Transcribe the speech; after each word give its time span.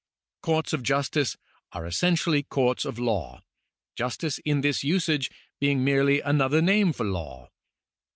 Courts 0.41 0.73
of 0.73 0.81
justice 0.81 1.37
are 1.73 1.85
essentially 1.85 2.41
courts 2.41 2.85
of 2.85 2.97
law, 2.97 3.39
justice 3.95 4.39
in 4.39 4.61
this 4.61 4.83
usage 4.83 5.29
being 5.59 5.83
merely' 5.83 6.21
another 6.21 6.59
name 6.59 6.91
for 6.91 7.05
law. 7.05 7.51